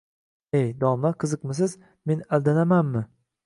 Ey, 0.59 0.65
domla, 0.83 1.11
qiziqmisiz, 1.25 1.77
men 2.13 2.27
aldanamanmi? 2.39 3.09